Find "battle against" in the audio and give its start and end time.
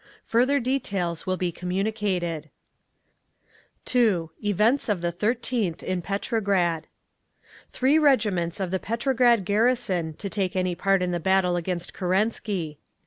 11.19-11.93